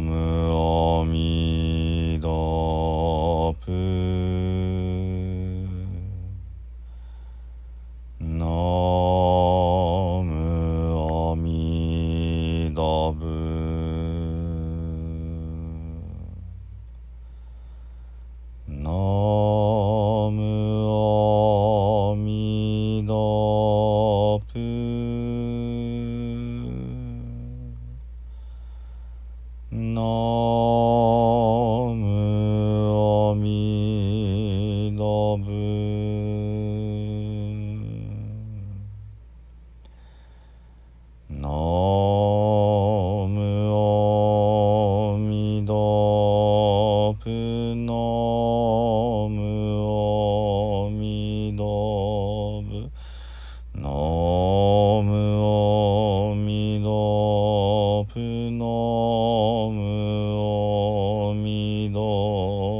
[0.00, 0.29] om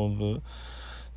[0.09, 0.43] ブ。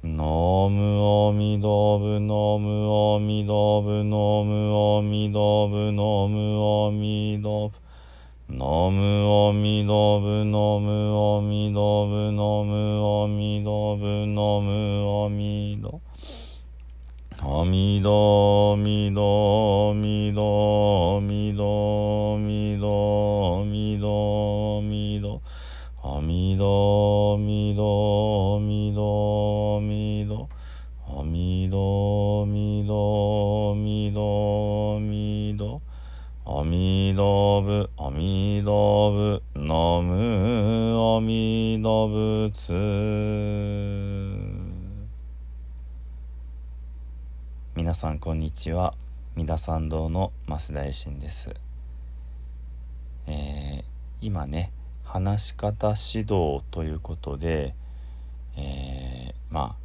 [0.06, 16.02] ノムオミドブノムオミドブノムオミドブノムオミドブノムオミドブノムオミドブノムオミドブノムオミド
[17.46, 23.43] オミドミドミドミドミド
[26.54, 30.48] みどみどみどみど
[31.24, 35.82] みどみどみどみど
[36.46, 39.42] おみどぶおみどぶ。
[39.56, 42.72] のむおみどぶつ。
[47.76, 48.94] 皆さんこんにちは。
[49.36, 51.50] 三田参道の増田衛進です。
[53.26, 53.84] えー、
[54.22, 54.72] 今ね
[55.14, 57.76] 話し方指導ということで、
[58.58, 59.78] えー、ま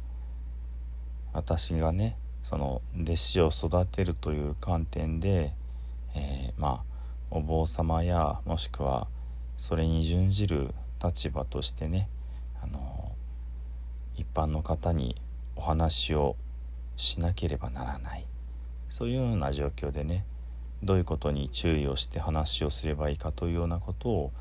[1.33, 5.53] あ私がねその弟子を育てるという観点で、
[6.15, 6.83] えー、まあ
[7.29, 9.07] お坊様やもしくは
[9.55, 10.73] それに準じる
[11.03, 12.09] 立場としてね
[12.63, 13.11] あの
[14.15, 15.15] 一般の方に
[15.55, 16.37] お話を
[16.97, 18.25] しなければならない。
[18.89, 20.25] そういうような状況でね
[20.81, 24.31] どういうことに注意をして話をすればいいかというようなことを、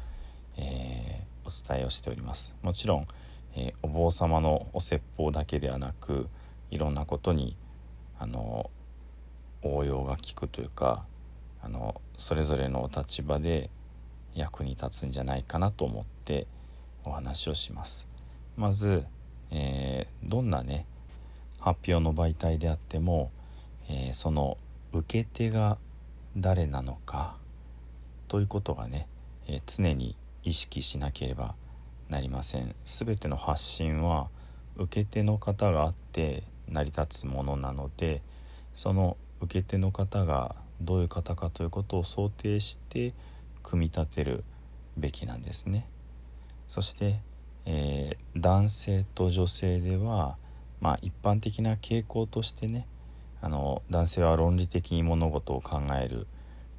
[0.58, 2.54] えー、お伝えをしております。
[2.62, 3.08] もちろん、
[3.54, 6.28] えー、お坊様のお説法だけではなく
[6.70, 7.56] いろんなことに
[8.18, 8.70] あの
[9.62, 11.04] 応用が利くというか
[11.62, 13.70] あのそれぞれのお立場で
[14.34, 16.46] 役に立つんじゃないかなと思って
[17.04, 18.06] お話をします。
[18.56, 19.04] まず、
[19.50, 20.86] えー、どんなね
[21.58, 23.30] 発表の媒体であっても、
[23.88, 24.58] えー、その
[24.92, 25.78] 受け手が
[26.36, 27.36] 誰なのか
[28.28, 29.08] ということがね、
[29.46, 31.54] えー、常に意識しなければ
[32.08, 32.74] なりません。
[32.84, 34.28] 全ての発信は
[34.76, 38.22] 受け手の方があって成り立つものなので
[38.74, 43.12] その受け手の方がどういう方かということを想定して
[43.62, 44.44] 組み立てる
[44.96, 45.88] べきなんですね。
[46.68, 47.20] そして、
[47.64, 50.36] えー、男性と女性では
[50.80, 52.86] まあ一般的な傾向としてね
[53.40, 56.26] あの男性は論理的に物事を考える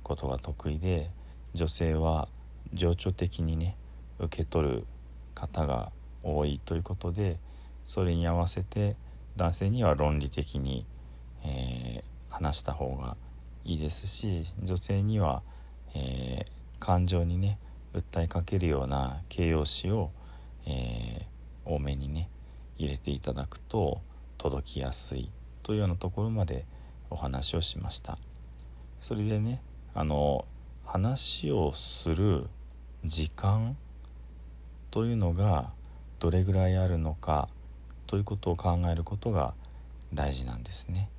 [0.03, 1.11] ことが得意で
[1.53, 2.27] 女性は
[2.73, 3.77] 情緒的にね
[4.19, 4.85] 受け取る
[5.33, 5.91] 方が
[6.23, 7.39] 多いということで
[7.85, 8.95] それに合わせて
[9.35, 10.85] 男性には論理的に、
[11.43, 13.15] えー、話した方が
[13.63, 15.41] いいですし女性には、
[15.95, 16.45] えー、
[16.79, 17.57] 感情にね
[17.93, 20.11] 訴えかけるような形容詞を、
[20.65, 22.29] えー、多めにね
[22.77, 24.01] 入れていただくと
[24.37, 25.31] 届きやすい
[25.63, 26.65] というようなところまで
[27.09, 28.17] お話をしました。
[29.01, 29.61] それでね
[29.93, 30.45] あの
[30.85, 32.47] 話をする
[33.05, 33.77] 時間
[34.91, 35.71] というのが
[36.19, 37.47] どれぐらいあるのか
[38.07, 39.53] ということを考えることが
[40.13, 41.09] 大事なんですね。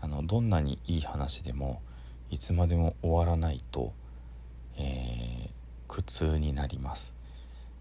[0.00, 1.80] あのどんなにいい話でも
[2.30, 3.92] いつまでも終わらないと、
[4.76, 5.50] えー、
[5.86, 7.14] 苦痛になります。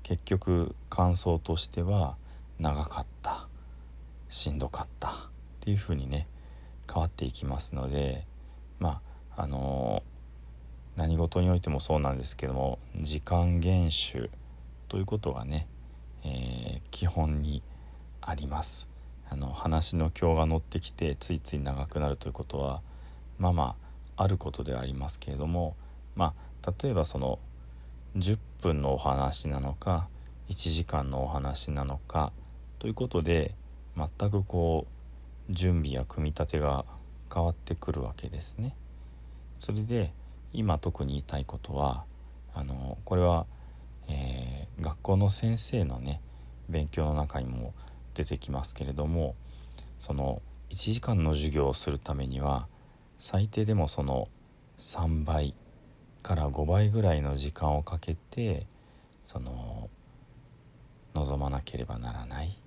[0.04, 2.16] 結局感想としては
[2.60, 3.48] 長かった
[4.30, 5.14] しんどかったっ
[5.62, 6.28] ていう風にね
[6.92, 8.26] 変わっていきますので
[8.80, 9.02] ま
[9.36, 10.11] ああのー、
[10.96, 14.30] 何事においてもそうなんですけども時間厳守
[14.90, 15.68] ということがね、
[16.24, 17.64] えー、基本に
[18.22, 18.90] あります。
[19.30, 22.82] あの話の今日が乗ってきてついつい長くなるということは
[23.40, 23.76] まあま
[24.18, 25.78] ああることではありますけれども
[26.16, 26.34] ま
[26.66, 27.40] あ例えばその
[28.18, 30.10] 10分のお話なのか
[30.50, 32.34] 1時間のお話なのか
[32.80, 33.56] ということで
[33.96, 34.86] 全くこ
[35.50, 36.84] う準備や組み立てが
[37.34, 38.76] 変わってくるわけですね。
[39.58, 40.12] それで
[40.54, 42.04] 今特に言いたいことは
[42.54, 43.46] あのこれは、
[44.08, 46.22] えー、学校の先生のね
[46.70, 47.74] 勉強の中にも
[48.14, 49.36] 出てきますけれども
[50.00, 52.68] その1時間の授業をするためには
[53.20, 54.28] 最低でもその
[54.78, 55.54] 3倍
[56.24, 58.66] から5倍ぐらいの時間をかけて
[59.26, 59.90] その
[61.14, 62.58] 望まなければならない。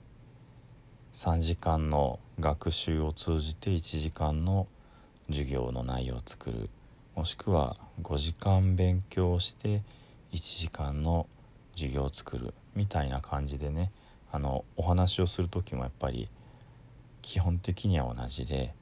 [1.13, 4.67] 3時間の学習を通じて1時間の
[5.29, 6.69] 授業の内容を作る。
[7.15, 9.83] もしくは5時間勉強して
[10.33, 11.27] 1時間の
[11.75, 13.93] 授業を作るみたいな感じでね
[14.33, 16.29] あのお話をする時もやっぱり
[17.23, 18.75] 基本的には同じで、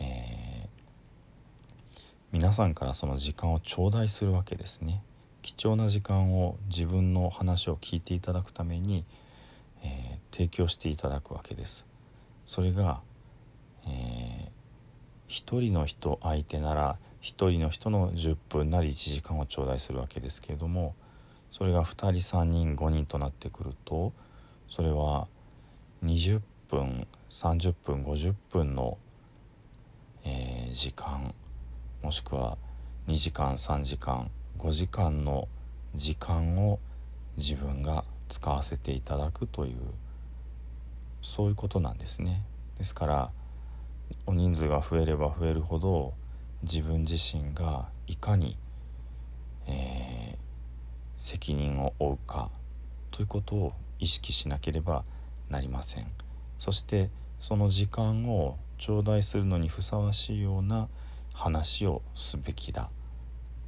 [0.00, 1.98] えー、
[2.32, 5.02] 皆さんからその時間を頂戴するわけですね。
[5.42, 9.04] 貴重な時間を自分の話を聞いていただくために、
[9.82, 11.86] えー、提供していただくわけです。
[12.46, 13.00] それが、
[13.86, 14.48] えー、
[15.28, 20.94] 1人の人相手なら1人の人の10分なり1時間を頂戴するわけですけれども
[21.52, 22.06] それが2人
[22.36, 24.12] 3人5人となってくると
[24.68, 25.26] それは
[26.04, 26.40] 20
[26.70, 28.96] 分30分50分の、
[30.24, 31.34] えー、時間
[32.02, 32.56] もしくは
[33.08, 35.48] 2時間3時間5時間の
[35.94, 36.78] 時間を
[37.36, 39.76] 自分が使わせていただくという
[41.22, 42.42] そういうことなんですね。
[42.78, 43.30] ですから
[44.26, 46.14] お人数が増えれば増えるほど
[46.62, 48.56] 自分自身がいかに、
[49.66, 50.36] えー、
[51.16, 52.50] 責任を負うか
[53.10, 55.04] ということを意識しなければ
[55.48, 56.06] なりません
[56.58, 57.10] そして
[57.40, 60.88] その時間を頂戴するのにふさわしいような
[61.32, 62.90] 話をすべきだ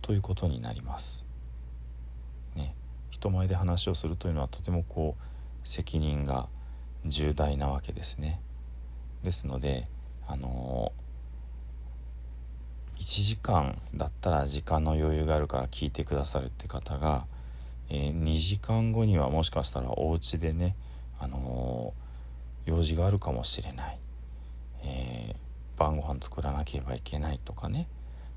[0.02, 1.26] ということになります。
[2.54, 2.74] ね、
[3.10, 6.48] 人前で話をするというのはとてもこう責任が
[7.06, 8.40] 重大なわけですね。
[9.22, 9.88] ですので
[10.26, 10.92] あの、
[13.22, 17.24] 時間だったら時間の余裕があるから聞いてくださるって方が、
[17.88, 20.76] えー、2時間後にはもしかしたらお家でね、
[21.18, 23.98] あのー、用事があるかもしれない、
[24.84, 25.36] え
[25.76, 27.88] 晩ご飯作らなければいけないとかね、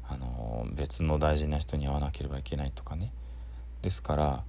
[0.08, 3.12] あの別の大事な人に会わなければいけないとかね。
[3.82, 4.44] ですから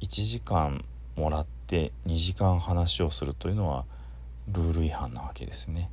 [0.00, 0.84] 1時間
[1.16, 3.84] もらって2時間話をするというのは
[4.48, 5.90] ルール違反なわけですね。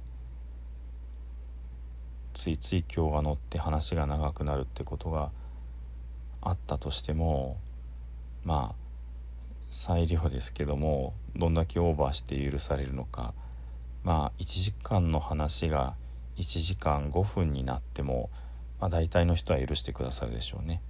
[2.42, 5.30] ついつい今日が乗って話が長くなるってことが
[6.42, 7.60] あったとしても
[8.44, 8.76] まあ
[9.70, 13.36] 裁量ですけどもどんだけオーバーして許されるのか
[14.04, 15.94] まあ1時間の話が
[16.38, 18.32] 1時間5分になっても、
[18.80, 20.82] まあ、大体の人は許してくださるでしょうね。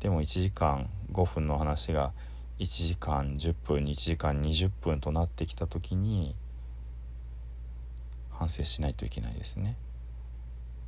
[0.00, 2.12] でも1時間5分の話が
[2.58, 6.34] 1時間10分1時間20分となってきた時に
[8.32, 9.76] 反省しないといけないですね。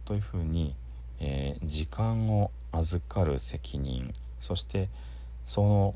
[0.04, 0.74] というふうに、
[1.20, 4.88] えー、時間を預かる責任そして
[5.46, 5.94] その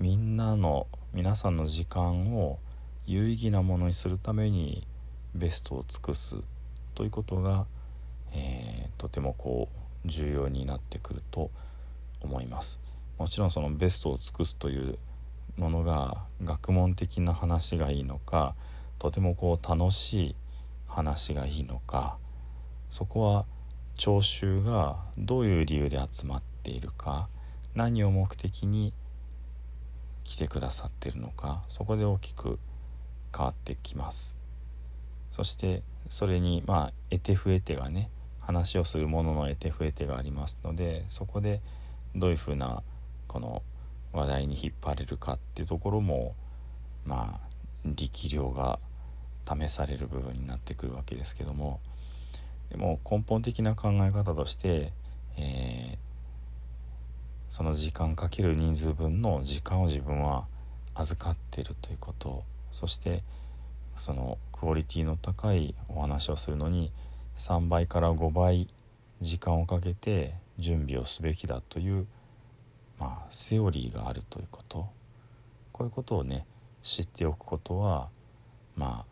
[0.00, 2.58] みんなの皆さんの時間を
[3.06, 4.86] 有意義なものにするために
[5.34, 6.36] ベストを尽くす
[6.94, 7.66] ということが、
[8.32, 9.68] えー、とてもこ
[10.04, 11.50] う重要になってくると
[12.20, 12.80] 思います。
[13.18, 14.98] もちろんそのベストを尽くすという
[15.56, 18.54] ものが学問的な話がいいのか
[18.98, 20.34] とてもこう楽しい
[20.88, 22.16] 話がいいのか
[22.92, 23.46] そこは
[23.96, 27.26] 聴衆がどういう理由で集まっているか
[27.74, 28.92] 何を目的に
[30.24, 32.58] 来てくださっているのかそこで大きく
[33.34, 34.36] 変わってきます。
[35.30, 41.62] そしてそれにまあ得手不得手がね話をするものの得手不得手がありますのでそこで
[42.14, 42.82] どういうふうな
[43.26, 43.62] この
[44.12, 46.34] 話題に引っ張れるかっていうところも
[47.06, 47.48] まあ
[47.86, 48.78] 力量が
[49.48, 51.80] 試される部分になってくるわけですけども
[52.72, 54.92] でも根本的な考え方として、
[55.36, 55.96] えー、
[57.48, 60.46] その時間かける人数分の時間を自分は
[60.94, 63.22] 預かっているということそして
[63.96, 66.90] そのクオリティの高いお話をするのに
[67.36, 68.68] 3倍から5倍
[69.20, 72.06] 時間をかけて準備をすべきだという、
[72.98, 74.88] まあ、セオリーがあるということ。
[75.72, 76.46] こういうことをね
[76.82, 78.08] 知っておくことは
[78.76, 79.11] まあ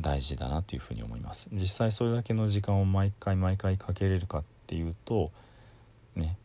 [0.00, 1.48] 大事だなというふに思います。
[1.52, 5.32] 実際それだけの時間を毎回毎回かけれるかっていうと
[6.14, 6.38] ね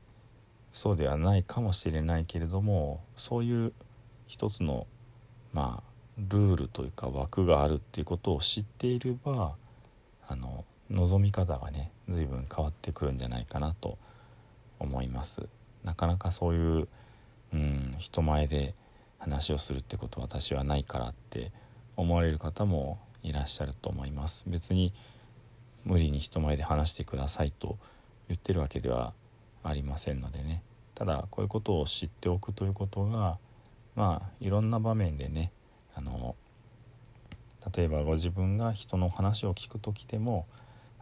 [0.71, 3.73] そうではないかもしれないけれどもそういう
[4.27, 4.87] 一つの
[5.53, 9.55] まあルールというか枠があるっていうことを知っていれば
[10.27, 13.97] あの望み方がね随分変わってくるんじゃないかなと
[14.79, 15.47] 思います。
[15.83, 16.87] なかなかそういう、
[17.53, 18.73] うん、人前で
[19.19, 21.51] 話をするってことは私はないからって
[21.95, 24.43] 思われる方もいらっしゃると思います。
[24.47, 24.93] 別に
[25.85, 27.77] 無理に人前で話してくださいと
[28.27, 29.13] 言ってるわけでは
[29.63, 30.61] ありませんのでね。
[30.95, 33.37] ただこういうことを知っておくということが
[33.95, 35.51] まあいろんな場面でね
[35.95, 36.35] あの
[37.75, 40.45] 例えばご自分が人の話を聞く時でも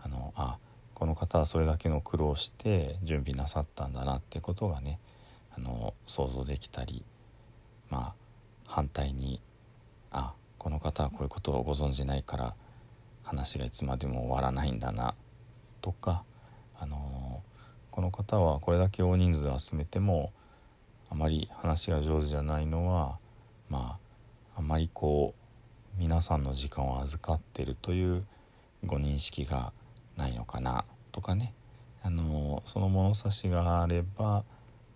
[0.02, 0.58] あのあ
[0.94, 5.00] この方はそれだけの苦労して準備なさったんだなってことがね
[5.56, 7.04] あの想像できたり
[7.90, 8.14] まあ
[8.66, 9.42] 反対に
[10.62, 12.54] この方はこういうことをご存じないから
[13.24, 15.16] 話がいつまでも終わらないんだな
[15.82, 16.24] とか、
[16.80, 17.42] あの
[17.90, 20.32] この方はこれだけ大人数集めても
[21.10, 23.18] あまり話が上手じゃないのは
[23.70, 23.98] ま
[24.56, 25.34] ああまりこ
[25.98, 28.24] う皆さんの時間を預かってるという
[28.86, 29.74] ご認識が
[30.16, 31.56] ないのかなとかね、
[32.04, 34.44] あのその物差しがあれば、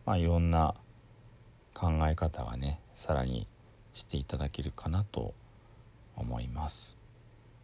[0.05, 0.75] まあ、いろんな
[1.73, 3.47] 考え方がねさらに
[3.95, 5.44] していただけるかなと思います。
[6.15, 6.97] 思います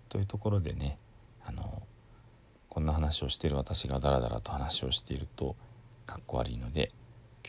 [0.09, 0.97] というところでね
[1.45, 1.83] あの
[2.69, 5.55] こんな話をしてる私がダラダラと話をしていると
[6.05, 6.91] かっこ悪いので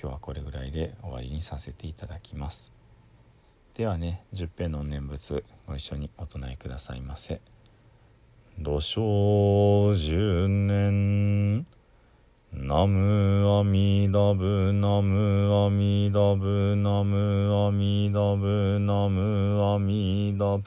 [0.00, 2.72] 今日はこれぐらいで終わりにさせていただきます。
[3.74, 7.40] ではね十平の念仏ご一緒にお唱えくださいませ。
[8.58, 11.66] 土生十年
[12.52, 20.64] ナムアミダブナムアミダブナムアミダブナムアミダブ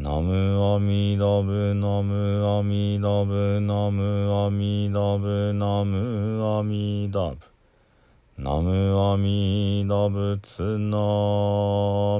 [0.00, 7.36] ナムアミダブナムアミダブナムアミダブナムアミダブ。
[8.38, 10.96] ナムアミダブツナ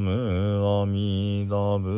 [0.01, 1.89] ムアミダブ。